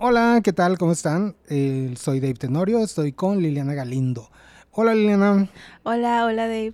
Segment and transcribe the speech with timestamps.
[0.00, 0.78] Hola, ¿qué tal?
[0.78, 1.34] ¿Cómo están?
[1.48, 4.30] Eh, soy Dave Tenorio, estoy con Liliana Galindo.
[4.70, 5.50] Hola Liliana.
[5.82, 6.72] Hola, hola Dave.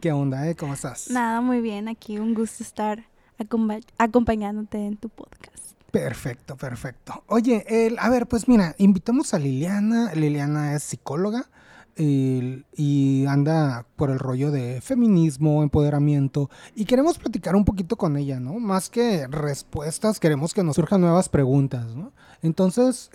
[0.00, 0.54] ¿Qué onda, eh?
[0.54, 1.10] ¿Cómo estás?
[1.10, 1.88] Nada, muy bien.
[1.88, 3.04] Aquí un gusto estar
[3.98, 5.72] acompañándote en tu podcast.
[5.90, 7.24] Perfecto, perfecto.
[7.26, 10.14] Oye, el, a ver, pues mira, invitamos a Liliana.
[10.14, 11.50] Liliana es psicóloga
[11.96, 18.40] y anda por el rollo de feminismo, empoderamiento, y queremos platicar un poquito con ella,
[18.40, 18.54] ¿no?
[18.54, 22.12] Más que respuestas, queremos que nos surjan nuevas preguntas, ¿no?
[22.42, 23.10] Entonces,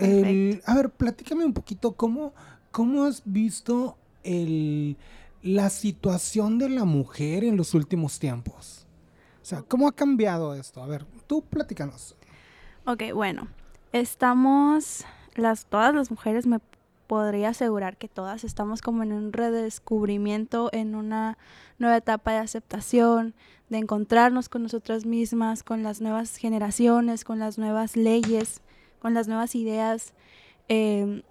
[0.65, 2.33] a ver, platícame un poquito cómo,
[2.71, 4.97] cómo has visto el,
[5.41, 8.85] la situación de la mujer en los últimos tiempos.
[9.41, 10.83] O sea, ¿cómo ha cambiado esto?
[10.83, 12.15] A ver, tú platícanos.
[12.85, 13.47] Ok, bueno,
[13.91, 16.59] estamos, las, todas las mujeres me
[17.07, 21.37] podría asegurar que todas estamos como en un redescubrimiento, en una
[21.79, 23.33] nueva etapa de aceptación,
[23.69, 28.61] de encontrarnos con nosotras mismas, con las nuevas generaciones, con las nuevas leyes,
[28.99, 30.13] con las nuevas ideas,
[30.67, 31.23] em,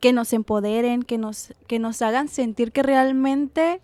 [0.00, 3.80] que nos empoderen, que nos, que nos hagan sentir que realmente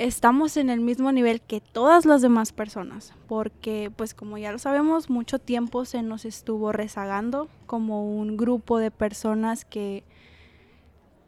[0.00, 4.58] estamos en el mismo nivel que todas las demás personas, porque pues como ya lo
[4.58, 10.02] sabemos, mucho tiempo se nos estuvo rezagando como un grupo de personas que,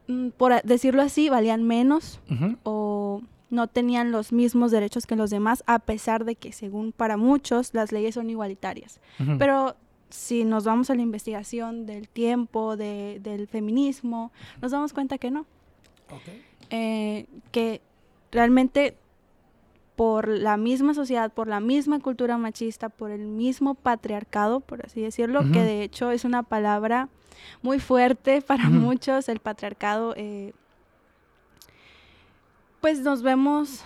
[0.09, 2.21] mm, por decirlo así, valían menos
[2.63, 7.19] o no tenían los mismos derechos que los demás, a pesar de que según para
[7.19, 9.01] muchos las leyes son igualitarias.
[9.39, 9.77] Pero
[10.09, 15.45] si nos vamos a la investigación del tiempo, del feminismo, nos damos cuenta que no.
[16.71, 17.83] Eh, que
[18.33, 18.97] realmente
[19.95, 25.03] por la misma sociedad, por la misma cultura machista, por el mismo patriarcado, por así
[25.03, 27.09] decirlo, que de hecho es una palabra
[27.61, 30.55] muy fuerte para muchos, el patriarcado, eh,
[32.81, 33.83] pues nos vemos,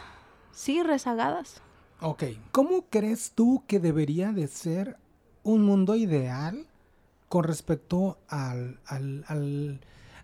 [0.52, 1.61] sí, rezagadas.
[2.00, 4.97] Ok, ¿cómo crees tú que debería de ser
[5.42, 6.67] un mundo ideal
[7.28, 9.80] con respecto al, al, al,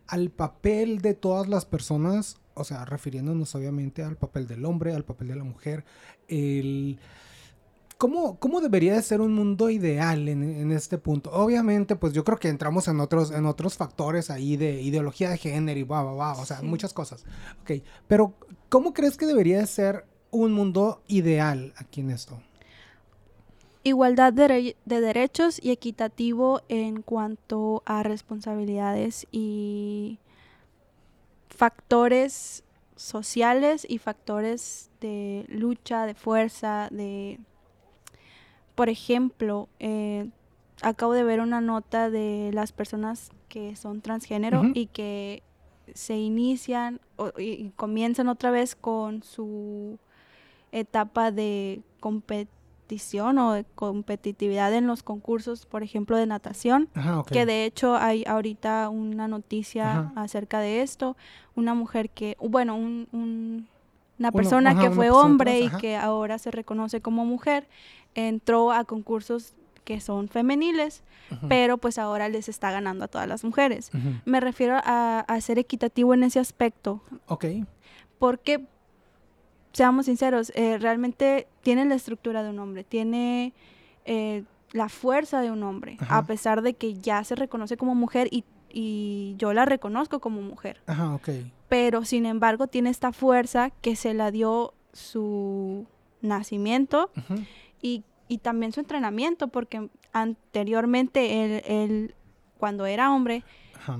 [0.06, 5.04] al papel de todas las personas o sea, refiriéndonos obviamente al papel del hombre, al
[5.04, 5.84] papel de la mujer,
[6.28, 6.98] el...
[7.98, 11.30] ¿Cómo, ¿Cómo, debería de ser un mundo ideal en, este punto?
[11.30, 15.38] Obviamente, pues yo creo que entramos en otros, en otros factores ahí de ideología de
[15.38, 17.24] género y va, va, va, o sea, muchas cosas.
[17.60, 18.34] Ok, pero
[18.68, 22.40] ¿cómo crees que debería de ser un mundo ideal aquí en esto?
[23.84, 30.18] Igualdad de, de derechos y equitativo en cuanto a responsabilidades y
[31.62, 32.64] factores
[32.96, 37.38] sociales y factores de lucha, de fuerza, de...
[38.74, 40.28] Por ejemplo, eh,
[40.82, 45.44] acabo de ver una nota de las personas que son transgénero y que
[45.94, 47.00] se inician
[47.38, 50.00] y comienzan otra vez con su
[50.72, 51.82] etapa de
[52.92, 56.88] competición o de competitividad en los concursos, por ejemplo, de natación,
[57.30, 61.16] que de hecho hay ahorita una noticia acerca de esto,
[61.54, 67.24] una mujer que, bueno, una persona que fue hombre y que ahora se reconoce como
[67.24, 67.66] mujer,
[68.14, 69.54] entró a concursos
[69.84, 71.02] que son femeniles,
[71.48, 73.90] pero pues ahora les está ganando a todas las mujeres.
[74.26, 77.00] Me refiero a, a, ser equitativo en ese aspecto.
[77.26, 77.46] Ok.
[78.18, 78.66] Porque
[79.72, 83.52] seamos sinceros, eh, realmente tiene la estructura de un hombre, tiene
[84.04, 88.28] eh, la fuerza de un hombre, a pesar de que ya se reconoce como mujer
[88.30, 88.44] y,
[89.36, 90.80] yo la reconozco como mujer.
[90.86, 91.28] Ajá, ok.
[91.68, 95.86] Pero sin embargo tiene esta fuerza que se la dio su
[96.22, 97.10] nacimiento
[97.82, 98.04] y,
[98.40, 102.14] también su entrenamiento, porque anteriormente él,
[102.56, 103.44] cuando era hombre,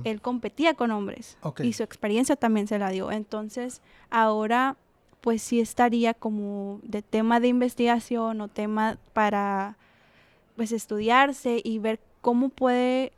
[0.05, 3.11] él competía con hombres y su experiencia también se la dio.
[3.11, 4.75] Entonces, ahora
[5.23, 9.77] pues sí estaría como de tema de investigación o tema para
[10.57, 13.13] pues estudiarse y ver cómo puede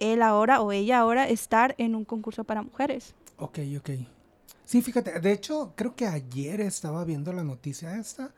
[0.00, 3.14] él ahora o ella ahora estar en un concurso para mujeres.
[3.38, 3.90] Ok, ok.
[4.66, 8.34] Sí, fíjate, de hecho creo que ayer estaba viendo la noticia esta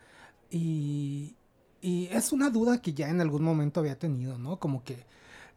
[0.49, 1.35] y,
[1.81, 4.61] y es una duda que ya en algún momento había tenido, ¿no?
[4.61, 5.05] Como que,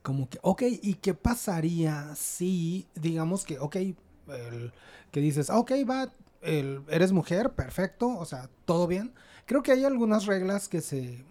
[0.01, 4.73] como que, ok, ¿y qué pasaría si, digamos que, ok, el,
[5.11, 6.11] que dices, ok, va,
[6.45, 9.13] eres mujer, perfecto, o sea, todo bien.
[9.45, 11.23] Creo que hay algunas reglas que se,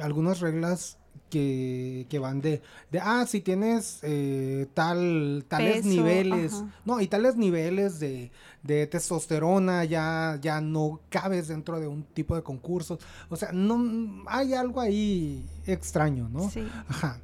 [0.00, 0.98] algunas reglas
[1.30, 7.36] que, que van de, de, ah, si tienes eh, tal, tales niveles, no, y tales
[7.36, 8.30] niveles de,
[8.62, 12.98] de testosterona ya, ya no cabes dentro de un tipo de concursos.
[13.28, 16.50] O sea, no, hay algo ahí extraño, ¿no?
[16.50, 16.66] Sí.
[16.88, 17.20] Ajá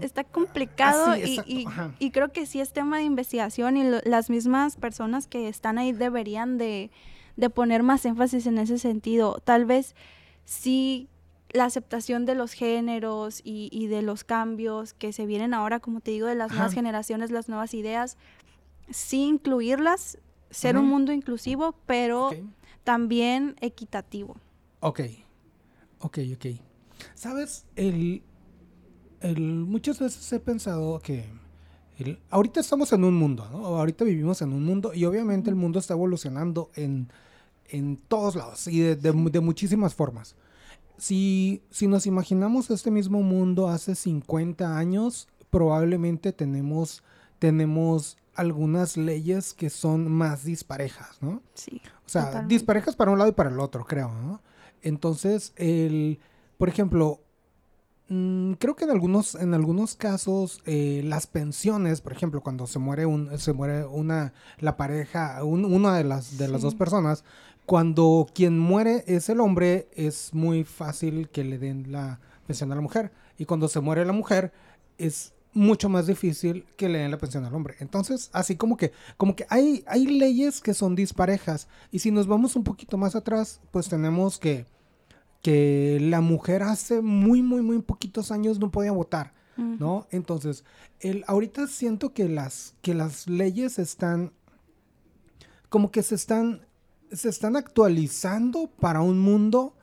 [0.00, 5.48] está complicado y, creo que sí es tema de investigación y las mismas personas que
[5.48, 6.90] están ahí deberían de,
[7.54, 9.40] poner más énfasis en ese sentido.
[9.44, 9.94] Tal vez
[10.44, 11.08] sí
[11.50, 16.10] la aceptación de los géneros y, de los cambios que se vienen ahora, como te
[16.10, 18.16] digo, de las nuevas generaciones, las nuevas ideas,
[18.90, 20.18] sí incluirlas,
[20.50, 22.30] ser un mundo inclusivo, pero
[22.84, 24.36] también equitativo.
[24.80, 25.00] Ok,
[26.00, 26.46] ok, ok.
[27.14, 28.22] Sabes, el,
[29.20, 31.24] el, muchas veces he pensado que
[32.30, 33.66] ahorita estamos en un mundo, ¿no?
[33.66, 37.08] Ahorita vivimos en un mundo y obviamente el mundo está evolucionando en,
[37.68, 40.36] en todos lados y de, de muchísimas formas
[40.98, 47.02] si, si nos imaginamos este mismo mundo hace 50 años, probablemente tenemos,
[47.38, 51.42] tenemos algunas leyes que son más disparejas, ¿no?
[51.54, 51.80] Sí.
[52.04, 54.42] O sea, disparejas para un lado y para el otro, creo, ¿no?
[54.82, 56.20] Entonces, el,
[56.56, 57.20] por ejemplo,
[58.08, 63.04] creo que en algunos, en algunos casos eh, las pensiones, por ejemplo, cuando se muere
[63.04, 67.24] un, se muere una, la pareja, una de las, de las dos personas,
[67.66, 72.74] cuando quien muere es el hombre, es muy fácil que le den la pensión a
[72.74, 73.12] la mujer.
[73.36, 74.52] Y cuando se muere la mujer,
[74.96, 77.76] es mucho más difícil que le den la pensión al hombre.
[77.80, 81.68] Entonces, así como que, como que hay, hay leyes que son disparejas.
[81.90, 84.64] Y si nos vamos un poquito más atrás, pues tenemos que,
[85.42, 89.36] que la mujer hace muy, muy, muy poquitos años no podía votar.
[89.56, 90.06] ¿No?
[90.12, 90.62] Entonces,
[91.00, 94.30] el, ahorita siento que las, que las leyes están
[95.68, 96.60] como que se están
[97.12, 99.74] se están actualizando para un mundo,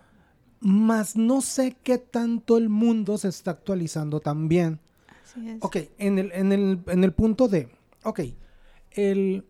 [0.59, 4.79] más no sé qué tanto el mundo se está actualizando también.
[5.23, 5.57] Así es.
[5.61, 7.69] Ok, en el, en el, en el punto de,
[8.03, 8.21] ok,
[8.91, 9.45] el,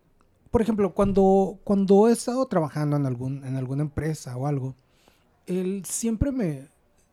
[0.52, 4.76] por ejemplo, cuando, cuando he estado trabajando en, algún, en alguna empresa o algo,
[5.48, 6.68] el, siempre me,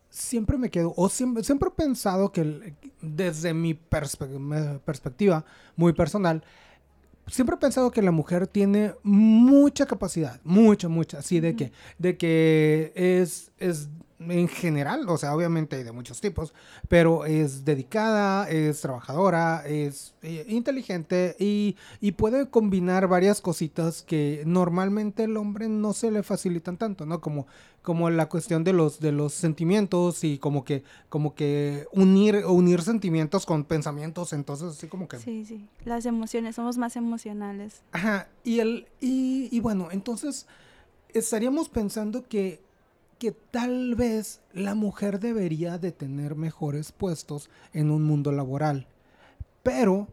[0.09, 5.45] siempre me quedo, o siempre, siempre he pensado que desde mi perspectiva
[5.75, 6.43] muy personal,
[7.27, 12.17] siempre he pensado que la mujer tiene mucha capacidad, mucha, mucha, así de que, de
[12.17, 13.89] que es, es
[14.29, 16.53] en general, o sea, obviamente hay de muchos tipos,
[16.87, 24.43] pero es dedicada, es trabajadora, es eh, inteligente y, y, puede combinar varias cositas que
[24.45, 27.21] normalmente el hombre no se le facilitan tanto, ¿no?
[27.21, 27.47] Como,
[27.81, 32.81] como la cuestión de los, de los sentimientos y como que, como que unir, unir
[32.81, 35.19] sentimientos con pensamientos, entonces así como que...
[35.19, 37.81] Sí, sí, las emociones, somos más emocionales.
[37.91, 40.47] Ajá, y, el, y, y bueno, entonces
[41.13, 42.61] estaríamos pensando que
[43.23, 48.85] que tal vez la mujer debería de tener mejores puestos en un mundo laboral.
[49.63, 50.09] Pero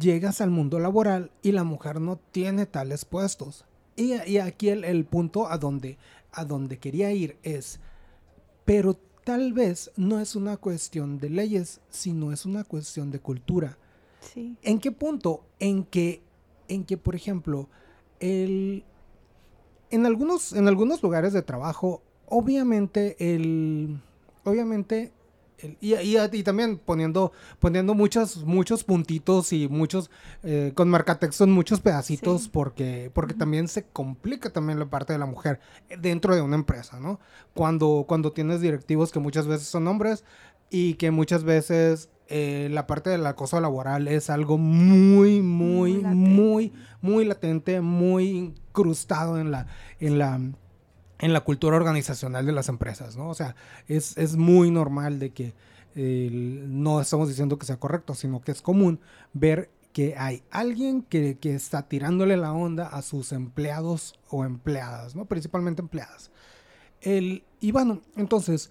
[0.00, 3.64] llegas al mundo laboral y la mujer no tiene tales puestos.
[3.94, 5.98] Y, aquí el, punto a donde,
[6.32, 7.78] a donde quería ir es,
[8.64, 13.78] pero tal vez no es una cuestión de leyes, sino es una cuestión de cultura.
[14.34, 15.44] ¿En qué punto?
[15.60, 16.22] En que,
[16.66, 17.68] en que por ejemplo,
[18.18, 18.82] el,
[19.90, 24.00] en, algunos, en algunos lugares de trabajo obviamente el,
[24.44, 25.12] obviamente,
[25.80, 30.10] y, y, también poniendo, poniendo muchos, muchos puntitos y muchos,
[30.42, 35.18] eh, con marcatexto en muchos pedacitos, porque, porque también se complica también la parte de
[35.18, 35.60] la mujer
[35.98, 37.20] dentro de una empresa, ¿no?
[37.54, 40.24] Cuando, cuando tienes directivos que muchas veces son hombres
[40.68, 46.72] y que muchas veces eh, la parte del acoso laboral es algo muy, muy, muy,
[47.00, 49.68] muy latente, muy incrustado en la,
[50.00, 50.40] en la
[51.18, 53.28] en la cultura organizacional de las empresas, ¿no?
[53.28, 53.56] O sea,
[53.88, 55.54] es, es muy normal de que
[55.96, 59.00] no estamos diciendo que sea correcto, sino que es común
[59.32, 65.16] ver que hay alguien que, que, está tirándole la onda a sus empleados o empleadas,
[65.16, 65.24] ¿no?
[65.24, 66.30] Principalmente empleadas.
[67.00, 68.70] El, y bueno, entonces,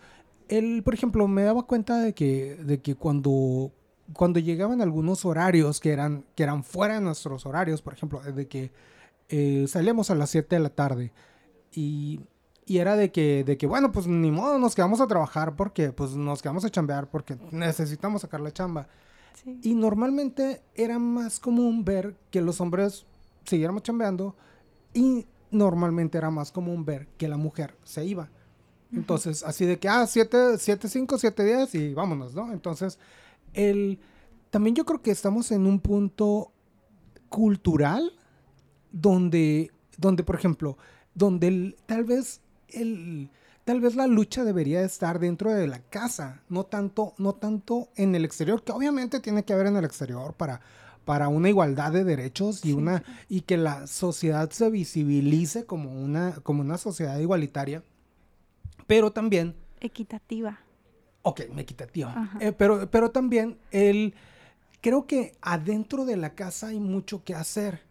[0.49, 3.71] él, por ejemplo, me daba cuenta de que, de que cuando,
[4.13, 8.47] cuando llegaban algunos horarios que eran, que eran fuera de nuestros horarios, por ejemplo, de
[8.47, 8.71] que
[9.29, 11.11] eh, salíamos a las 7 de la tarde
[11.71, 12.19] y
[12.65, 15.91] y era de que, de que, bueno, pues ni modo, nos quedamos a trabajar porque,
[15.91, 18.87] pues nos quedamos a chambear porque necesitamos sacar la chamba.
[19.61, 23.05] Y normalmente era más común ver que los hombres
[23.43, 24.35] siguiéramos chambeando
[24.93, 28.29] y normalmente era más común ver que la mujer se iba.
[28.91, 32.51] Entonces, así de que, ah, siete, siete, cinco, siete días y vámonos, ¿no?
[32.51, 32.97] Entonces,
[33.53, 33.99] el,
[34.49, 36.51] también yo creo que estamos en un punto
[37.29, 38.13] cultural
[38.91, 40.77] donde, donde por ejemplo,
[41.13, 42.41] donde tal vez
[42.75, 43.29] el,
[43.63, 48.15] tal vez la lucha debería estar dentro de la casa, no tanto, no tanto en
[48.15, 50.61] el exterior, que obviamente tiene que haber en el exterior para,
[51.05, 56.33] para una igualdad de derechos y una y que la sociedad se visibilice como una
[56.43, 57.83] como una sociedad igualitaria,
[58.87, 60.59] pero también equitativa.
[61.21, 62.31] Ok, equitativa.
[62.39, 64.13] Eh, pero, pero también el
[64.81, 67.81] creo que adentro de la casa hay mucho que hacer.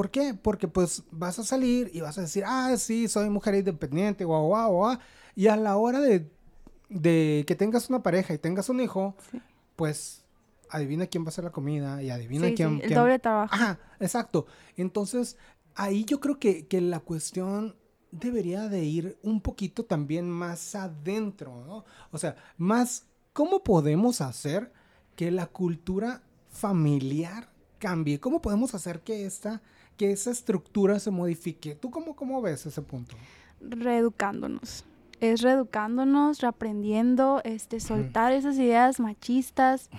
[0.00, 0.32] ¿Por qué?
[0.32, 4.46] Porque pues vas a salir y vas a decir, ah, sí, soy mujer independiente, guau,
[4.46, 4.98] guau, guau.
[5.36, 6.26] Y a la hora de,
[6.88, 9.14] de que tengas una pareja y tengas un hijo,
[9.76, 10.24] pues
[10.70, 13.54] adivina quién va a hacer la comida y adivina quién, El doble trabajo.
[13.54, 14.46] Ajá, exacto.
[14.78, 15.36] Entonces,
[15.74, 17.76] ahí yo creo que, que la cuestión
[18.10, 21.84] debería de ir un poquito también más adentro, ¿no?
[22.10, 23.04] O sea, más,
[23.34, 24.72] ¿cómo podemos hacer
[25.14, 28.18] que la cultura familiar cambie?
[28.18, 29.60] ¿Cómo podemos hacer que esta,
[30.00, 31.74] que esa estructura se modifique?
[31.74, 33.14] ¿Tú cómo, cómo ves ese punto?
[33.60, 34.86] Reeducándonos
[35.20, 39.90] es reeducándonos, reaprendiendo, este, soltar esas ideas machistas,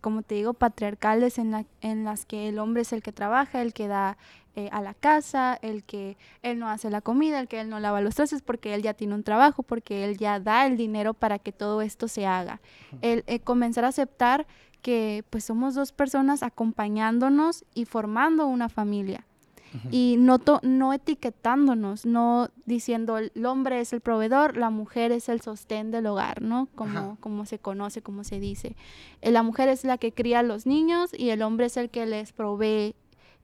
[0.00, 3.62] como te digo, patriarcales en, la, en las que el hombre es el que trabaja,
[3.62, 4.16] el que da
[4.54, 7.80] eh, a la casa, el que él no hace la comida, el que él no
[7.80, 11.14] lava los trastes porque él ya tiene un trabajo, porque él ya da el dinero
[11.14, 12.60] para que todo esto se haga.
[13.02, 14.46] El eh, comenzar a aceptar
[14.82, 19.26] que pues somos dos personas acompañándonos y formando una familia
[19.90, 25.40] y no, no etiquetándonos, no diciendo el hombre es el proveedor, la mujer es el
[25.40, 26.68] sostén del hogar, ¿no?
[26.74, 28.74] Como, como se conoce, como se dice.
[29.20, 31.90] Eh, la mujer es la que cría a los niños y el hombre es el
[31.90, 32.94] que les provee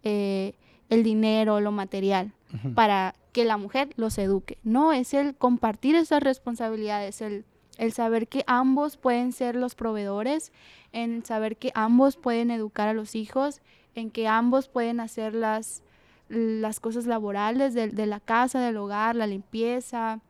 [0.02, 0.54] eh,
[0.88, 2.32] el dinero, lo material,
[2.74, 4.58] para que la mujer los eduque.
[4.64, 7.44] No, es el compartir esas responsabilidades, el,
[7.76, 10.52] el saber que ambos pueden ser los proveedores,
[10.92, 13.60] en saber que ambos pueden educar a los hijos,
[13.94, 15.82] en que ambos pueden hacer las
[16.28, 20.20] las cosas laborales de, la casa, del hogar, la limpieza.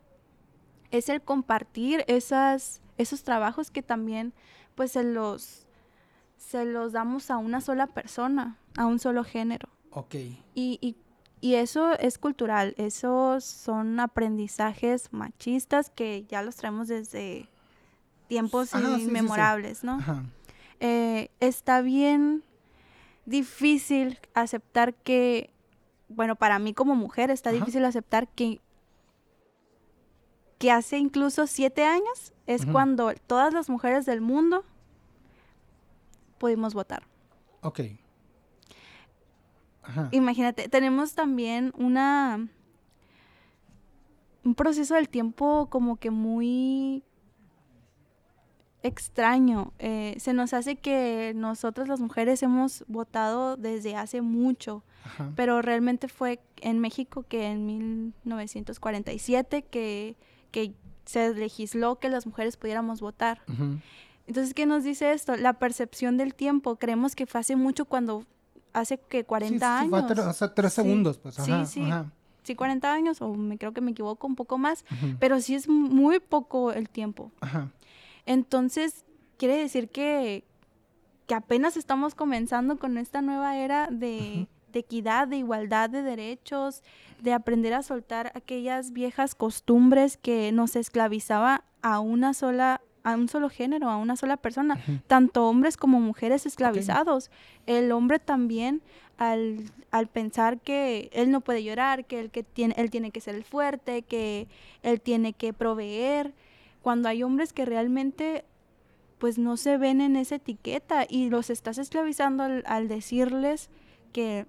[0.91, 4.33] Es el compartir esas, esos trabajos que también
[4.75, 5.67] pues se los,
[6.37, 9.69] se los damos a una sola persona, a un solo género.
[9.91, 10.15] Ok.
[10.55, 10.97] Y, y,
[11.41, 17.49] y eso es cultural, esos son aprendizajes machistas que ya los traemos desde
[18.26, 19.99] tiempos inmemorables, ¿no?
[20.81, 22.43] Eh, está bien
[23.25, 25.50] difícil aceptar que
[26.08, 28.60] bueno, para mí como mujer está difícil aceptar que,
[30.58, 34.64] que hace incluso siete años es cuando todas las mujeres del mundo
[36.38, 37.02] pudimos votar.
[37.62, 37.80] Ok.
[40.10, 42.48] Imagínate, tenemos también una
[44.44, 47.02] un proceso del tiempo como que muy
[48.87, 49.73] extraño.
[49.78, 54.83] Eh, se nos hace que nosotras las mujeres hemos votado desde hace mucho,
[55.35, 57.66] pero realmente fue en México que en
[58.25, 60.16] 1947 que,
[60.50, 60.75] que
[61.05, 63.40] se legisló que las mujeres pudiéramos votar.
[64.26, 65.37] Entonces, ¿qué nos dice esto?
[65.37, 66.76] La percepción del tiempo.
[66.76, 68.25] Creemos que fue hace mucho cuando
[68.73, 69.90] hace que 40 años.
[69.90, 71.37] Fue hace tres segundos, pues.
[71.37, 71.83] sí, sí.
[72.43, 74.85] Sí, 40 años, o me creo que me equivoco un poco más,
[75.19, 77.33] pero sí es muy poco el tiempo.
[77.40, 77.73] Ajá.
[78.26, 79.04] Entonces,
[79.37, 80.45] quiere decir que,
[81.26, 86.83] que apenas estamos comenzando con esta nueva era de, equidad, de igualdad de derechos,
[87.23, 93.28] de aprender a soltar aquellas viejas costumbres que nos esclavizaba a una sola a un
[93.28, 97.30] solo género, a una sola persona, tanto hombres como mujeres esclavizados.
[97.64, 98.83] El hombre también
[99.16, 103.21] al, al, pensar que él no puede llorar, que él que tiene él tiene que
[103.21, 104.49] ser el fuerte, que
[104.83, 106.35] él tiene que proveer,
[106.87, 108.45] cuando hay hombres que realmente
[109.19, 113.71] pues no se ven en esa etiqueta y los estás esclavizando al, decirles
[114.12, 114.47] que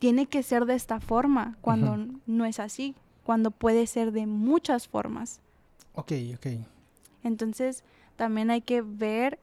[0.00, 4.88] tiene que ser de esta forma, cuando no es así, cuando puede ser de muchas
[4.88, 5.40] formas.
[5.92, 6.46] Ok, ok.
[7.22, 7.84] Entonces,
[8.16, 9.38] también hay que ver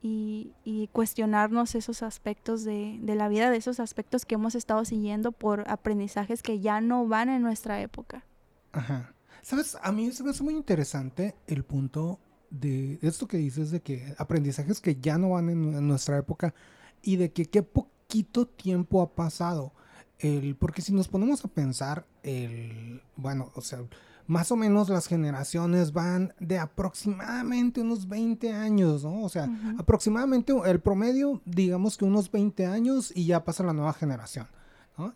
[0.00, 0.52] y,
[0.92, 5.68] cuestionarnos esos aspectos de, de, la vida, de esos aspectos que hemos estado siguiendo por
[5.68, 8.24] aprendizajes que ya no van en nuestra época.
[8.70, 9.12] Ajá.
[9.42, 12.20] Sabes, a mí se me hace muy interesante el punto
[12.50, 16.54] de esto que dices de que aprendizajes que ya no van en, nuestra época
[17.02, 19.72] y de que qué poquito tiempo ha pasado.
[20.18, 23.80] El, porque si nos ponemos a pensar, el, bueno, o sea,
[24.28, 29.22] más o menos las generaciones van de aproximadamente unos 20 años, ¿no?
[29.22, 33.92] O sea, aproximadamente el promedio, digamos que unos 20 años y ya pasa la nueva
[33.92, 34.46] generación.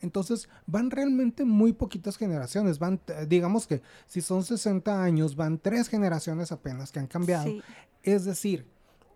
[0.01, 5.89] Entonces van realmente muy poquitas generaciones, van, digamos que si son 60 años, van tres
[5.89, 7.53] generaciones apenas que han cambiado.
[8.03, 8.67] Es decir,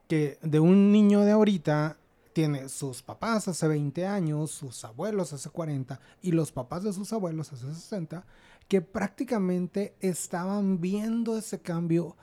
[0.07, 1.97] que de un niño de ahorita
[2.33, 7.12] tiene sus papás hace 20 años, sus abuelos hace 40 y los papás de sus
[7.12, 8.25] abuelos hace 60,
[8.69, 12.17] que prácticamente estaban viendo ese cambio,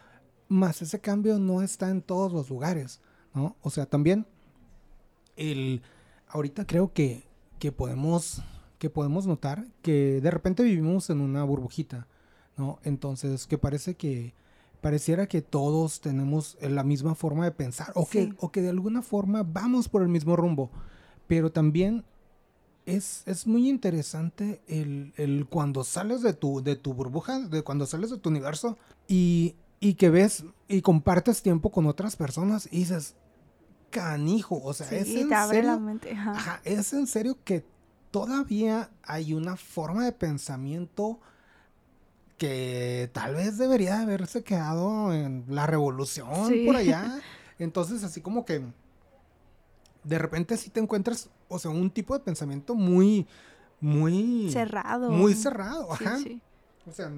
[0.47, 3.01] más ese cambio no está en todos los lugares,
[3.33, 3.57] ¿no?
[3.61, 4.25] O sea, también
[5.35, 5.81] el
[6.27, 7.26] ahorita creo que
[7.59, 8.41] que podemos,
[8.79, 12.07] que podemos notar que de repente vivimos en una burbujita,
[12.57, 12.79] ¿no?
[12.83, 14.33] Entonces, que parece que
[14.81, 19.01] pareciera que todos tenemos la misma forma de pensar o, que, o que de alguna
[19.01, 20.69] forma vamos por el mismo rumbo,
[21.25, 22.05] pero también
[22.85, 27.85] es, es muy interesante el, el, cuando sales de tu, de tu burbuja, de cuando
[27.85, 32.79] sales de tu universo y y que ves y compartes tiempo con otras personas y
[32.79, 33.15] dices,
[33.89, 35.71] canijo, o sea, Sí, es en te abre serio.
[35.71, 36.11] la mente.
[36.11, 36.31] ajá.
[36.31, 37.65] Ajá, es en serio que
[38.11, 41.19] todavía hay una forma de pensamiento
[42.37, 46.65] que tal vez debería haberse quedado en la revolución Sí.
[46.65, 47.19] por allá.
[47.59, 48.61] Entonces, así como que
[50.03, 53.25] de repente sí te encuentras, o sea, un tipo de pensamiento muy,
[53.81, 55.09] muy Cerrado.
[55.09, 56.17] Muy cerrado, Sí, ajá.
[56.19, 56.41] sí.
[56.85, 57.11] O sea,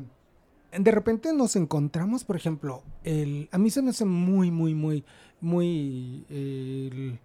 [0.78, 5.04] de repente nos encontramos, por ejemplo, el, a mí se me hace muy, muy, muy,
[5.42, 7.20] muy, el-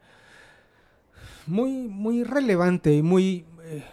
[1.46, 3.84] muy, muy relevante y muy, eh,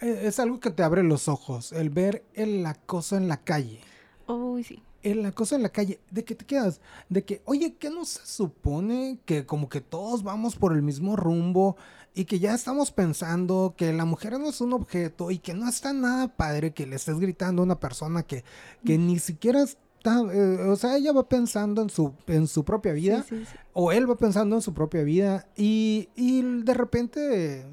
[0.00, 3.80] eh, es algo que te abre los ojos, el ver el acoso en la calle.
[4.26, 4.82] Uy, sí.
[5.02, 6.82] El acoso en la calle, ¿de qué te quedas?
[7.08, 11.16] De que, oye, ¿qué no se supone que como que todos vamos por el mismo
[11.16, 11.76] rumbo
[12.14, 15.68] y que ya estamos pensando que la mujer no es un objeto y que no
[15.68, 18.44] está nada padre que le estés gritando a una persona que,
[18.84, 22.92] que ni siquiera está, eh, o sea, ella va pensando en su, en su propia
[22.92, 23.56] vida Sí, sí, sí.
[23.74, 27.66] o él va pensando en su propia vida y, y de repente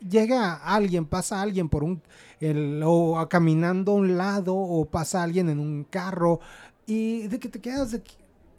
[0.00, 2.02] llega alguien, pasa alguien por un,
[2.40, 6.40] el, o a- caminando a un lado o pasa alguien en un carro
[6.86, 8.02] y de que te quedas de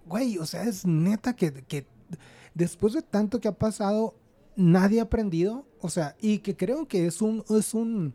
[0.05, 1.86] güey, o sea, es neta que, que
[2.53, 4.13] después de tanto que ha pasado,
[4.55, 8.13] nadie ha aprendido, o sea, y que creo que es un, es un,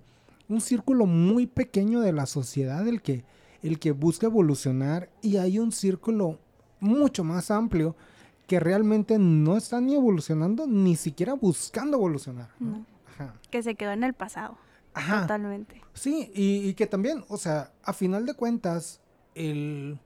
[0.49, 3.25] un círculo muy pequeño de la sociedad el que,
[3.62, 6.38] el que busca evolucionar y hay un círculo
[6.81, 7.97] mucho más amplio
[8.47, 12.50] que realmente no está ni evolucionando ni siquiera buscando evolucionar.
[13.09, 13.35] Ajá.
[13.50, 14.57] Que se quedó en el pasado.
[14.95, 15.23] Ajá.
[15.23, 15.83] Totalmente.
[15.95, 19.00] Sí, y, y que también, o sea, a final de cuentas,
[19.35, 19.99] el,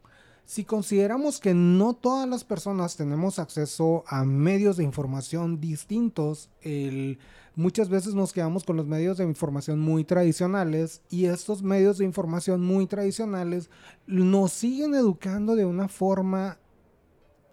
[0.51, 7.21] si consideramos que no todas las personas tenemos acceso a medios de información distintos, el,
[7.55, 12.05] muchas veces nos quedamos con los medios de información muy tradicionales y estos medios de
[12.05, 13.71] información muy tradicionales
[14.09, 16.59] nos siguen educando de una forma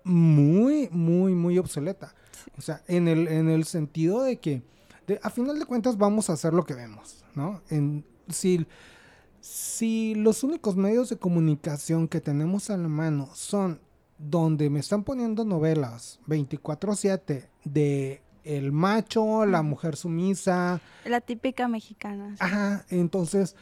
[0.03, 2.15] muy, muy, muy obsoleta.
[2.57, 4.63] O sea, en el, en el sentido de que,
[5.05, 7.61] de- a final de cuentas, vamos a hacer lo que vemos, ¿no?
[7.69, 8.65] En, si,
[9.41, 13.79] si los únicos medios de comunicación que tenemos a la mano son
[14.17, 22.29] donde me están poniendo novelas 24/7 de el macho, la mujer sumisa, La típica mexicana.
[22.31, 22.37] sí.
[22.39, 23.55] Ajá, entonces,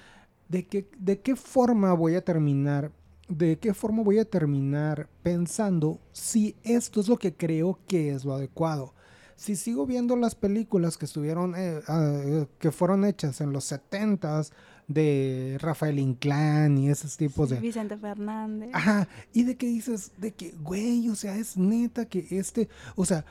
[0.47, 2.91] ¿de qué, ¿de qué forma voy a terminar?
[3.27, 8.23] ¿De qué forma voy a terminar pensando si esto es lo que creo que es
[8.25, 8.93] lo adecuado?
[9.35, 14.51] Si sigo viendo las películas que estuvieron, eh, ah, que fueron hechas en los 70s
[14.87, 17.59] de Rafael Inclán y esos tipos de...
[17.59, 18.69] Vicente Fernández.
[18.73, 23.05] Ajá, y de que dices, de que, güey, o sea, es neta que este, o
[23.05, 23.25] sea,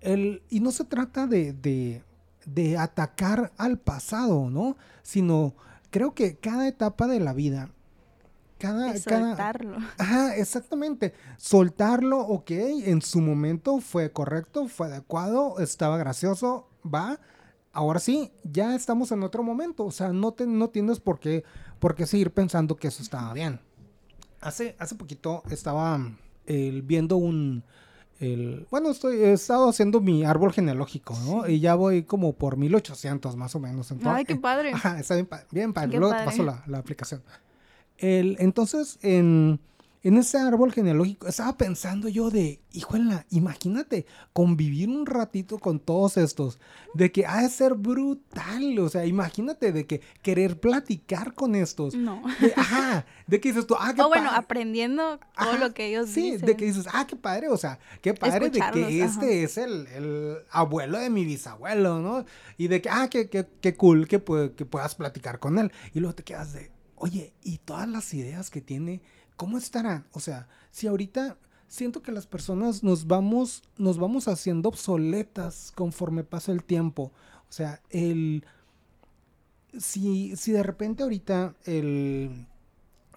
[0.00, 2.02] el, y no se trata de, de,
[2.46, 4.76] de atacar al pasado, ¿no?
[5.02, 5.54] Sino,
[5.90, 7.70] creo que cada etapa de la vida,
[8.58, 9.76] cada, Y cada, soltarlo.
[9.98, 11.12] Ajá, exactamente.
[11.36, 17.18] Soltarlo, ok, en su momento fue correcto, fue adecuado, estaba gracioso, va.
[17.74, 19.84] Ahora sí, ya estamos en otro momento.
[19.84, 21.44] O sea, no, te, no tienes por qué,
[21.80, 23.60] por qué seguir pensando que eso estaba bien.
[24.40, 26.00] Hace, hace poquito estaba
[26.46, 27.64] el, viendo un...
[28.20, 31.48] El, bueno, estoy, he estado haciendo mi árbol genealógico, ¿no?
[31.48, 33.90] Y ya voy como por 1800 más o menos.
[33.90, 34.70] Entonces, Ay, qué padre.
[34.74, 35.90] Ajá, está bien, bien padre.
[35.90, 36.24] Qué Luego padre.
[36.24, 37.22] te paso la, la aplicación.
[37.98, 39.58] El, entonces, en,
[40.04, 46.16] en ese árbol genealógico, estaba pensando yo de, híjola, imagínate convivir un ratito con todos
[46.18, 46.60] estos,
[46.92, 51.94] de que ha de ser brutal, o sea, imagínate de que querer platicar con estos.
[51.94, 52.22] No.
[52.40, 56.10] de- ajá, de que dices tú, ah, qué O bueno, aprendiendo todo lo que ellos
[56.10, 56.46] sí, dicen.
[56.46, 59.04] de que dices, ah, qué padre, o sea, qué padre de que ajá.
[59.06, 62.24] este es el, el abuelo de mi bisabuelo, ¿no?
[62.58, 64.22] Y de que, ah, qué, qué, qué cool que,
[64.54, 65.72] que puedas platicar con él.
[65.94, 69.00] Y luego te quedas de, oye, ¿y todas las ideas que tiene,
[69.36, 70.06] cómo estarán?
[70.12, 71.36] O sea, si ahorita
[71.68, 77.12] siento que las personas nos vamos, nos vamos haciendo obsoletas conforme pasa el tiempo.
[77.48, 78.44] O sea, el...
[79.78, 82.46] Si, si de repente ahorita el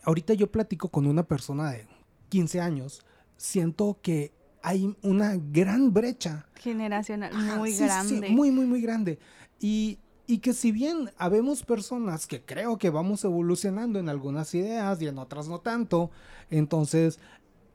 [0.07, 1.85] ahorita yo platico con una persona de
[2.29, 3.01] 15 años,
[3.35, 4.31] siento que
[4.63, 6.45] hay una gran brecha.
[6.55, 8.29] Generacional, muy sí, sí, sí, grande.
[8.29, 9.19] muy, muy, muy grande.
[9.59, 15.01] Y, y que si bien habemos personas que creo que vamos evolucionando en algunas ideas
[15.01, 16.11] y en otras no tanto,
[16.49, 17.17] entonces,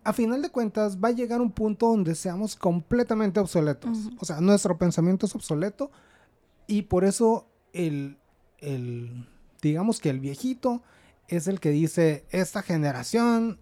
[0.05, 4.11] a final de cuentas, va a llegar un punto donde seamos completamente obsoletos.
[4.19, 5.91] O sea, nuestro pensamiento es obsoleto
[6.67, 8.19] y por eso el,
[8.59, 9.27] el,
[9.63, 10.83] digamos que el viejito
[11.29, 13.59] es el que dice, esta generación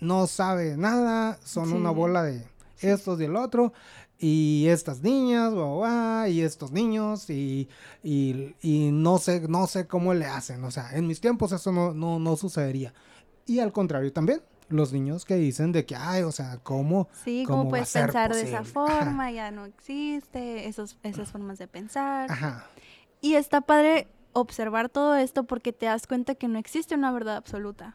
[0.00, 1.74] no sabe nada, son Sí.
[1.74, 2.44] una bola de
[2.80, 3.72] estos y el otro,
[4.26, 5.52] y estas niñas,
[6.30, 7.68] y estos niños, y,
[8.02, 11.72] y, y no, sé, no sé cómo le hacen, o sea, en mis tiempos eso
[11.72, 12.94] no, no, no sucedería.
[13.44, 17.10] Y al contrario también, los niños que dicen de que, ay, o sea, ¿cómo?
[17.22, 19.30] Sí, ¿cómo, puedes pensar de esa forma?
[19.30, 22.32] Ya no existe esos, esas formas de pensar.
[22.32, 22.66] Ajá.
[23.20, 27.36] Y está padre observar todo esto porque te das cuenta que no existe una verdad
[27.36, 27.94] absoluta.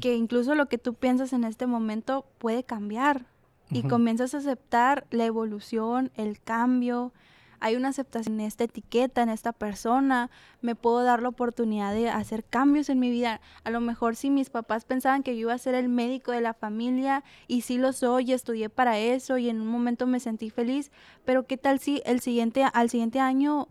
[0.00, 3.26] Que incluso lo que tú piensas en este momento puede cambiar.
[3.70, 7.12] Y comienzas a aceptar la evolución, el cambio,
[7.60, 12.08] hay una aceptación en esta etiqueta, en esta persona, me puedo dar la oportunidad de
[12.08, 13.40] hacer cambios en mi vida.
[13.64, 16.40] A lo mejor si mis papás pensaban que yo iba a ser el médico de
[16.40, 20.20] la familia y sí lo soy, y estudié para eso y en un momento me
[20.20, 20.90] sentí feliz,
[21.24, 23.68] pero qué tal si el siguiente al siguiente año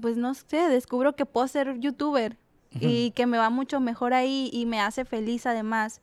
[0.00, 2.36] pues no sé, descubro que puedo ser youtuber
[2.70, 6.02] y que me va mucho mejor ahí y me hace feliz además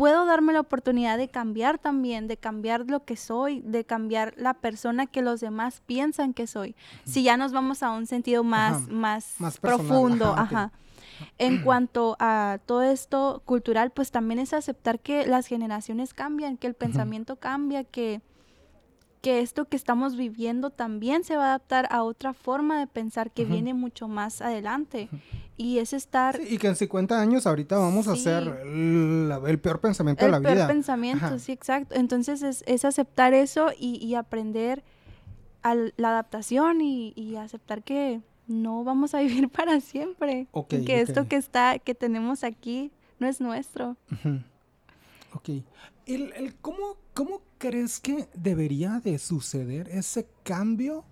[0.00, 4.54] puedo darme la oportunidad de cambiar también, de cambiar lo que soy, de cambiar la
[4.54, 6.74] persona que los demás piensan que soy.
[7.04, 10.72] Si ya nos vamos a un sentido más, más, profundo, ajá.
[11.36, 16.66] En cuanto a todo esto cultural, pues también es aceptar que las generaciones cambian, que
[16.66, 18.22] el pensamiento cambia, que
[19.20, 23.30] que esto que estamos viviendo también se va a adaptar a otra forma de pensar
[23.30, 25.10] que viene mucho más adelante.
[25.60, 26.40] Y es estar...
[26.40, 30.52] y que en 50 años ahorita vamos a hacer el, peor pensamiento de la vida.
[30.52, 31.96] El peor pensamiento, sí, exacto.
[31.96, 34.82] Entonces es, es aceptar eso y, y aprender
[35.62, 40.48] a la adaptación y, y, aceptar que no vamos a vivir para siempre.
[40.66, 43.98] que esto que está, que tenemos aquí no es nuestro.
[45.34, 45.50] Ok.
[46.06, 51.04] El, el, ¿cómo, ¿Cómo crees que debería de suceder ese cambio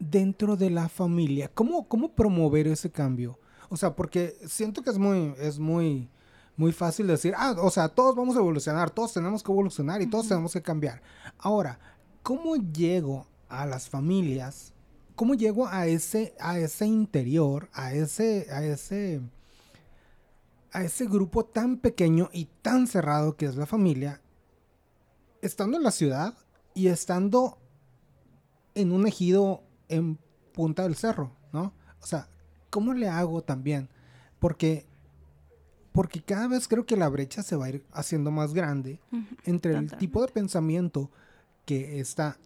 [0.00, 1.48] dentro de la familia?
[1.54, 3.38] ¿Cómo, cómo promover ese cambio?
[3.70, 6.10] O sea, porque siento que es muy, es muy,
[6.56, 10.10] muy fácil decir, ah, o sea, todos vamos a evolucionar, todos tenemos que evolucionar y
[10.10, 11.00] todos tenemos que cambiar.
[11.38, 11.78] Ahora,
[12.24, 14.72] ¿cómo llego a las familias?
[15.14, 19.20] ¿Cómo llego a ese, a ese interior, a ese, a ese,
[20.72, 24.20] a ese grupo tan pequeño y tan cerrado que es la familia,
[25.42, 26.34] estando en la ciudad
[26.74, 27.58] y estando
[28.74, 30.18] en un ejido en
[30.52, 31.72] Punta del Cerro, ¿no?
[32.02, 32.28] O sea,
[32.70, 33.88] ¿cómo le hago también?
[34.38, 34.86] Porque,
[35.92, 39.00] porque cada vez creo que la brecha se va a ir haciendo más grande
[39.44, 41.10] entre el tipo de pensamiento
[41.66, 42.38] que está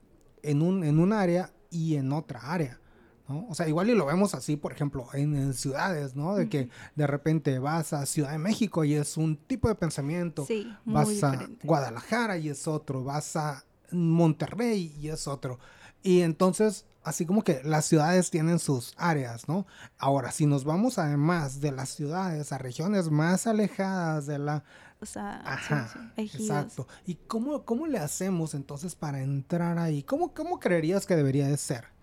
[0.43, 2.81] en un, en un área y en otra área.
[3.27, 6.35] O sea, igual y lo vemos así, por ejemplo, en, ciudades, ¿no?
[6.35, 10.45] De que de repente vas a Ciudad de México y es un tipo de pensamiento.
[10.45, 13.03] Sí, vas a Guadalajara y es otro.
[13.03, 15.59] Vas a Monterrey y es otro.
[16.03, 19.67] Y entonces, así como que las ciudades tienen sus áreas, ¿no?
[19.99, 24.65] Ahora, si nos vamos además de las ciudades a regiones más alejadas de la...
[25.01, 26.89] O sea, Ajá, exacto.
[27.07, 30.03] ¿Y cómo, cómo le hacemos entonces para entrar ahí?
[30.03, 31.95] ¿Cómo, cómo creerías que debería de ser?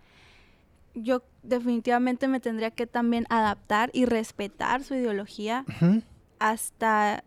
[0.93, 5.65] yo definitivamente me tendría que también adaptar y respetar su ideología
[6.39, 7.23] hasta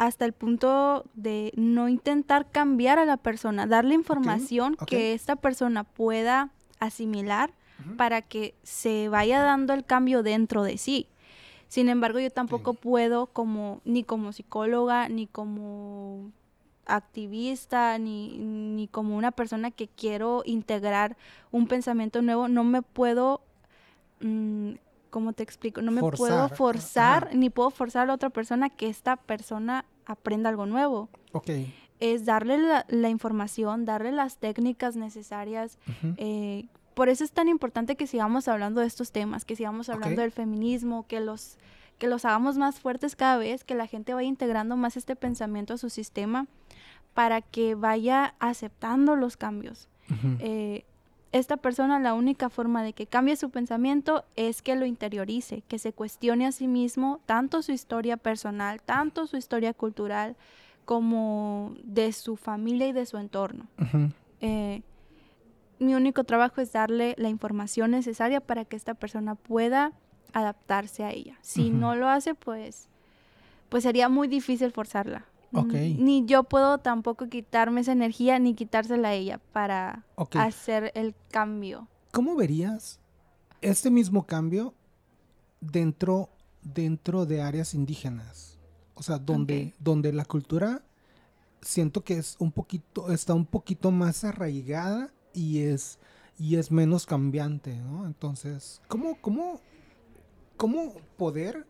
[0.00, 5.84] hasta el punto de no intentar cambiar a la persona, darle información que esta persona
[5.84, 7.52] pueda asimilar
[7.98, 11.06] para que se vaya dando el cambio dentro de sí.
[11.68, 16.32] Sin embargo, yo tampoco puedo como ni como psicóloga ni como
[16.86, 21.18] activista ni, ni como una persona que quiero integrar
[21.50, 23.42] un pensamiento nuevo, no me puedo,
[24.20, 24.72] mm,
[25.10, 25.82] ¿cómo te explico?
[25.82, 30.48] No me puedo forzar, ni puedo forzar a la otra persona que esta persona aprenda
[30.48, 31.08] algo nuevo.
[31.32, 31.50] Ok.
[31.98, 35.78] Es darle la, información, darle las técnicas necesarias.
[36.16, 40.22] Eh, por eso es tan importante que sigamos hablando de estos temas, que sigamos hablando
[40.22, 41.58] del feminismo, que los
[41.98, 45.74] que los hagamos más fuertes cada vez, que la gente vaya integrando más este pensamiento
[45.74, 46.46] a su sistema
[47.12, 49.88] para que vaya aceptando los cambios.
[50.40, 50.84] Eh,
[51.32, 55.78] esta persona la única forma de que cambie su pensamiento es que lo interiorice, que
[55.78, 60.36] se cuestione a sí mismo tanto su historia personal, tanto su historia cultural,
[60.84, 63.68] como de su familia y de su entorno.
[64.40, 64.82] Eh,
[65.78, 69.92] mi único trabajo es darle la información necesaria para que esta persona pueda
[70.32, 71.38] adaptarse a ella.
[71.42, 72.88] Si no lo hace, pues,
[73.68, 75.26] pues sería muy difícil forzarla.
[75.52, 81.88] Ni yo puedo tampoco quitarme esa energía ni quitársela a ella para hacer el cambio.
[82.12, 83.00] ¿Cómo verías
[83.60, 84.74] este mismo cambio
[85.60, 86.28] dentro,
[86.62, 88.58] dentro de áreas indígenas?
[88.94, 90.82] O sea, donde, donde la cultura
[91.62, 95.98] siento que es un poquito, está un poquito más arraigada y es,
[96.38, 98.06] y es menos cambiante, ¿no?
[98.06, 99.60] Entonces, ¿cómo, cómo,
[100.56, 101.66] cómo poder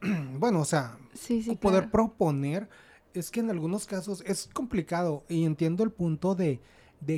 [0.38, 0.98] bueno, o sea,
[1.60, 2.68] poder proponer,
[3.14, 6.60] es que en algunos casos es complicado y entiendo el punto de,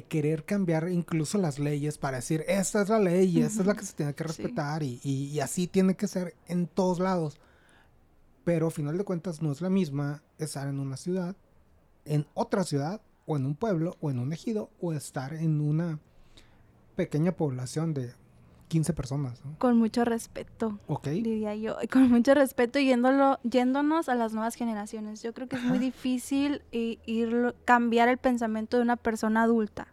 [0.09, 3.75] querer cambiar incluso las leyes para decir, esta es la ley y esta es la
[3.75, 7.41] que se tiene que respetar y, así tiene que ser en todos lados.
[8.45, 11.37] pero a final de cuentas no es la misma estar en una ciudad,
[12.05, 16.01] en otra ciudad, o en un pueblo, o en un ejido, o estar en una
[16.97, 18.15] pequeña población de
[18.73, 19.43] 15 personas.
[19.59, 20.79] Con mucho respeto.
[20.87, 21.09] Ok.
[21.09, 21.77] Diría yo.
[21.93, 25.23] Con mucho respeto yéndolo, yéndonos a las nuevas generaciones.
[25.23, 29.89] Yo creo que es muy difícil ir, cambiar el pensamiento de una persona adulta.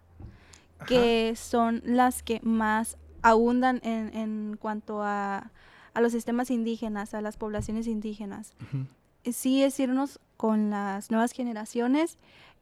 [0.88, 5.52] Que son las que más abundan en, en cuanto a,
[5.94, 8.54] a, los sistemas indígenas, a las poblaciones indígenas.
[9.30, 12.18] Sí es irnos con las nuevas generaciones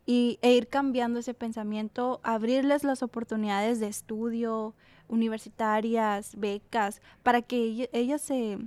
[0.07, 4.73] y, e ir cambiando ese pensamiento, abrirles las oportunidades de estudio,
[5.07, 8.57] universitarias, becas, para que ellas se,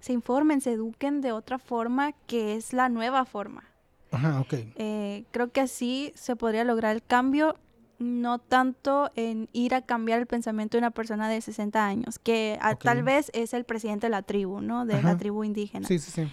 [0.00, 3.64] se informen, se eduquen de otra forma que es la nueva forma.
[4.10, 4.54] Ajá, ok.
[4.76, 7.56] Eh, creo que así se podría lograr el cambio,
[7.98, 12.58] no tanto en ir a cambiar el pensamiento de una persona de 60 años, que
[12.82, 14.86] tal vez es el presidente de la tribu, ¿no?
[14.86, 15.86] De la tribu indígena.
[15.86, 16.28] Sí, sí, sí.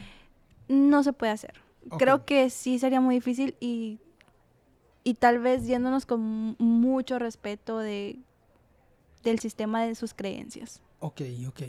[0.68, 1.54] No se puede hacer.
[1.98, 4.00] Creo que sí sería muy difícil y,
[5.04, 8.20] y tal vez yéndonos con mucho respeto de
[9.25, 10.81] del sistema de sus creencias.
[10.99, 11.63] Ok, ok.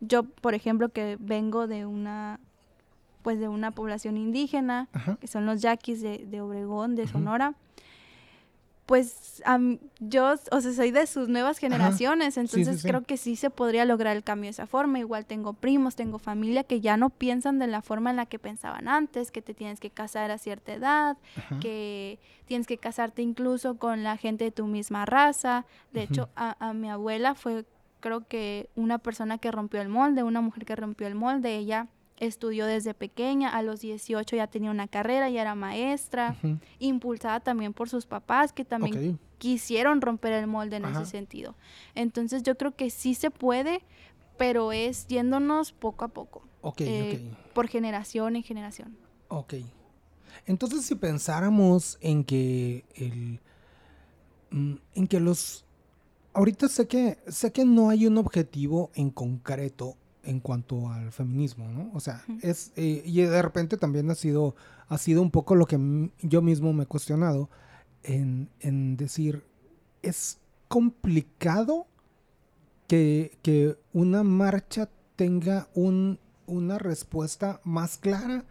[0.00, 2.40] Yo, por ejemplo, que vengo de una
[3.22, 4.88] pues de una población indígena,
[5.20, 7.54] que son los yaquis de, Obregón, de Sonora,
[8.90, 9.40] pues
[10.00, 14.16] yo, o sea, soy de sus nuevas generaciones, entonces creo que sí se podría lograr
[14.16, 14.98] el cambio de esa forma.
[14.98, 18.40] Igual tengo primos, tengo familia que ya no piensan de la forma en la que
[18.40, 21.16] pensaban antes, que te tienes que casar a cierta edad,
[21.60, 25.66] que tienes que casarte incluso con la gente de tu misma raza.
[25.92, 27.64] De hecho, a, a mi abuela fue
[28.00, 31.86] creo que una persona que rompió el molde, una mujer que rompió el molde, ella
[32.20, 36.36] estudió desde pequeña, a los 18 ya tenía una carrera, ya era maestra,
[36.78, 41.56] impulsada también por sus papás que también quisieron romper el molde en ese sentido.
[41.94, 43.82] Entonces yo creo que sí se puede,
[44.36, 46.42] pero es yéndonos poco a poco.
[46.78, 48.96] Eh, por generación en generación.
[49.28, 49.54] Ok.
[50.46, 53.40] Entonces si pensáramos en que el...
[54.50, 55.64] Mm, en que los...
[56.32, 61.68] Ahorita sé que, sé que no hay un objetivo en concreto en cuanto al feminismo,
[61.68, 61.90] ¿no?
[61.94, 64.54] O sea, es, eh, y de repente también ha sido,
[64.88, 67.48] ha sido un poco lo que yo mismo me he cuestionado
[68.02, 68.48] en,
[68.96, 69.44] decir,
[70.02, 71.86] es complicado
[72.86, 78.44] que, que una marcha tenga un, una respuesta más clara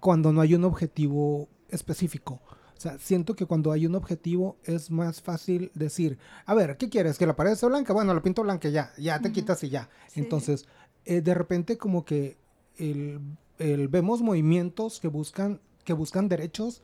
[0.00, 2.40] cuando no hay un objetivo específico.
[2.78, 6.16] O sea, siento que cuando hay un objetivo es más fácil decir,
[6.46, 7.18] a ver, ¿qué quieres?
[7.18, 7.92] ¿Que la pared sea blanca?
[7.92, 9.88] Bueno, la pinto blanca ya, ya te quitas y ya.
[10.14, 10.68] Entonces,
[11.08, 12.36] eh, de repente como que
[12.76, 13.18] el,
[13.88, 16.82] vemos movimientos que buscan, que buscan derechos,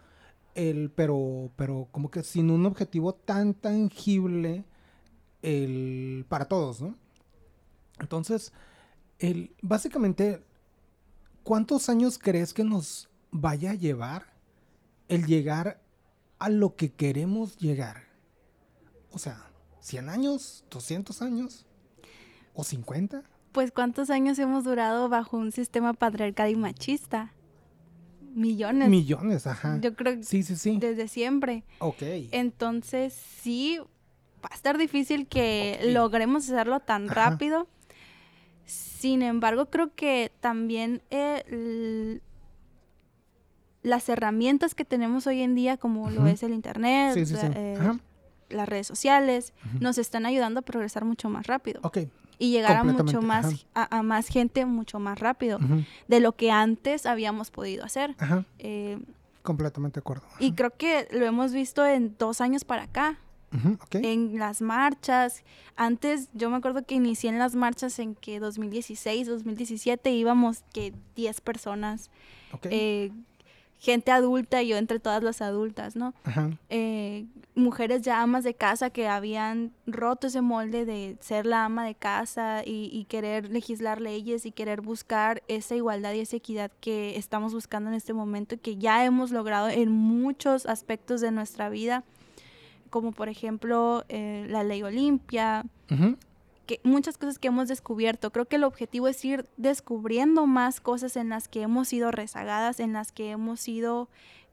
[0.54, 4.64] el, pero, pero como que sin un objetivo tan tangible
[5.42, 6.96] el, para todos, ¿no?
[8.00, 8.54] Entonces,
[9.18, 10.42] el, básicamente,
[11.42, 14.32] ¿cuántos años crees que nos vaya a llevar
[15.08, 15.82] el llegar
[16.38, 18.04] a lo que queremos llegar?
[19.12, 19.50] O sea,
[19.82, 20.64] ¿100 años?
[20.70, 21.66] ¿200 años?
[22.54, 23.33] ¿O 50?
[23.54, 27.32] Pues cuántos años hemos durado bajo un sistema patriarcal y machista.
[28.34, 28.88] Millones.
[28.88, 29.78] Millones, ajá.
[29.80, 30.76] Yo creo que sí, sí, sí.
[30.80, 31.62] desde siempre.
[31.78, 32.02] Ok.
[32.32, 33.78] Entonces, sí,
[34.44, 37.68] va a estar difícil que logremos hacerlo tan rápido.
[38.66, 41.00] Sin embargo, creo que también
[43.82, 47.78] las herramientas que tenemos hoy en día, como lo es el Internet, eh,
[48.50, 51.78] las redes sociales, nos están ayudando a progresar mucho más rápido.
[51.84, 51.98] Ok
[52.38, 55.58] y llegar a mucho más a, más gente mucho más rápido
[56.08, 58.14] de lo que antes habíamos podido hacer.
[58.58, 58.98] Eh,
[59.42, 60.24] Completamente de acuerdo.
[60.38, 63.18] Y creo que lo hemos visto en dos años para acá.
[63.92, 65.44] En las marchas.
[65.76, 70.92] Antes, yo me acuerdo que inicié en las marchas en que 2016, 2017 íbamos que
[71.14, 72.10] 10 personas.
[72.64, 73.12] Eh,
[73.78, 76.14] gente adulta y yo entre todas las adultas, ¿no?
[76.70, 81.84] Eh, mujeres ya amas de casa que habían roto ese molde de ser la ama
[81.84, 87.16] de casa y, querer legislar leyes y querer buscar esa igualdad y esa equidad que
[87.16, 91.68] estamos buscando en este momento y que ya hemos logrado en muchos aspectos de nuestra
[91.68, 92.02] vida,
[92.90, 95.64] como por ejemplo eh, la ley Olimpia,
[96.64, 98.30] que muchas cosas que hemos descubierto.
[98.30, 102.80] Creo que el objetivo es ir descubriendo más cosas en las que hemos sido rezagadas,
[102.80, 104.08] en las que hemos sido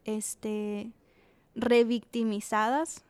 [0.06, 0.92] este
[1.56, 3.04] revictimizadas,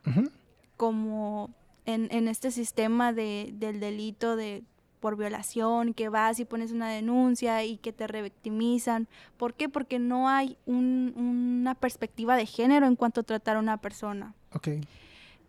[0.78, 1.52] como
[1.86, 4.64] en, en, este sistema de, del delito de
[5.00, 9.08] por violación, que vas y pones una denuncia y que te revictimizan.
[9.38, 9.68] ¿Por qué?
[9.68, 14.36] Porque no hay una perspectiva de género en cuanto a tratar a una persona.
[14.54, 14.82] Okay.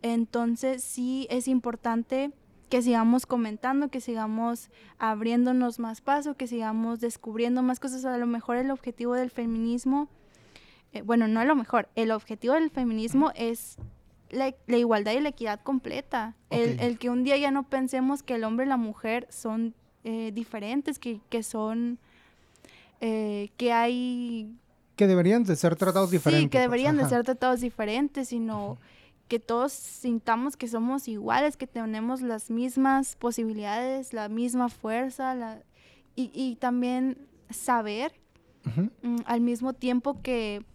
[0.01, 2.33] Entonces sí es importante
[2.73, 8.03] que sigamos comentando, que sigamos abriéndonos más paso, que sigamos descubriendo más cosas.
[8.07, 10.09] A lo mejor el objetivo del feminismo,
[10.95, 13.77] eh, bueno, no a lo mejor, el objetivo del feminismo es
[14.31, 16.35] la, igualdad y la equidad completa.
[16.49, 20.31] El, que un día ya no pensemos que el hombre y la mujer son eh,
[20.33, 21.99] diferentes, que, que son,
[23.03, 24.57] eh, que hay...
[24.97, 26.45] Que deberían de ser tratados diferentes.
[26.45, 28.79] Sí, que pues, deberían de ser tratados diferentes, sino
[29.33, 35.63] que todos sintamos que somos iguales, que tenemos las mismas posibilidades, la misma fuerza, la,
[36.15, 37.17] y, también
[37.49, 38.13] saber
[39.03, 40.67] mm, al mismo tiempo que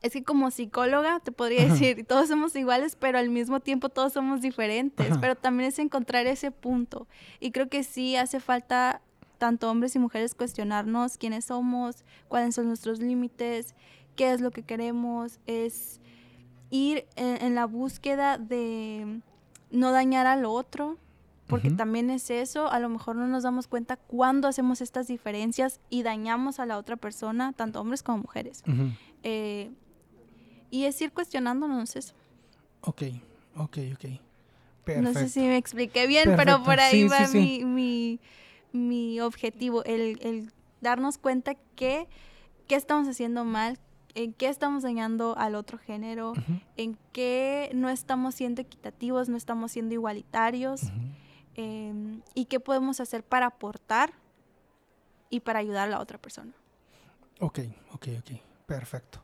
[0.00, 4.14] es que como psicóloga te podría decir, todos somos iguales, pero al mismo tiempo todos
[4.14, 7.08] somos diferentes, pero también es encontrar ese punto.
[7.40, 9.02] Y creo que sí hace falta
[9.36, 13.74] tanto hombres y mujeres cuestionarnos quiénes somos, cuáles son nuestros límites,
[14.16, 16.00] qué es lo que queremos, es
[16.70, 19.20] ir en, la búsqueda de
[19.70, 20.96] no dañar al otro,
[21.46, 25.80] porque también es eso, a lo mejor no nos damos cuenta cuando hacemos estas diferencias
[25.88, 28.62] y dañamos a la otra persona, tanto hombres como mujeres.
[29.22, 29.70] Eh,
[30.70, 32.14] y es ir cuestionándonos eso.
[32.82, 33.02] Ok,
[33.56, 34.04] ok, ok.
[34.84, 35.12] Perfecto.
[35.12, 38.20] No sé si me expliqué bien, pero por ahí va Mi,
[38.72, 42.06] mi, objetivo, el, el darnos cuenta que
[42.66, 43.78] qué estamos haciendo mal,
[44.18, 46.32] en qué estamos dañando al otro género,
[46.76, 50.82] en qué no estamos siendo equitativos, no estamos siendo igualitarios,
[51.54, 54.12] em, y qué podemos hacer para aportar
[55.30, 56.52] y para ayudar a la otra persona.
[57.38, 57.60] Ok,
[57.92, 59.22] ok, ok, perfecto.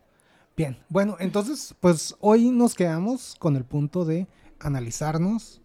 [0.57, 4.29] Bien, bueno, entonces, pues hoy nos quedamos con el punto de
[4.61, 5.61] analizarnos,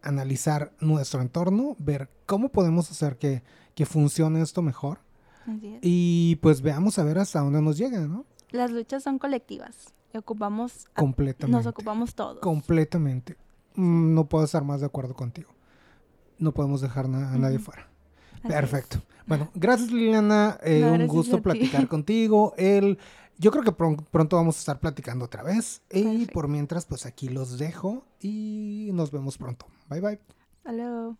[0.00, 3.42] analizar nuestro entorno, ver cómo podemos hacer que,
[3.74, 5.00] que funcione esto mejor.
[5.82, 8.24] Y pues veamos a ver hasta dónde nos llega, ¿no?
[8.52, 9.94] Las luchas son colectivas.
[10.12, 10.86] Y ocupamos.
[10.94, 11.56] Completamente.
[11.56, 12.40] Nos ocupamos todos.
[12.40, 13.36] Completamente.
[13.74, 15.50] Mm, no puedo estar más de acuerdo contigo.
[16.38, 17.88] No podemos dejar a nadie fuera.
[18.46, 19.00] Perfecto.
[19.26, 20.58] Bueno, gracias Liliana.
[20.62, 22.54] Eh, un gusto platicar contigo.
[22.56, 22.98] El,
[23.38, 25.82] yo creo que pronto vamos a estar platicando otra vez.
[25.92, 29.66] Y por mientras, pues aquí los dejo y nos vemos pronto.
[29.88, 30.20] Bye bye.
[30.64, 31.16] Hasta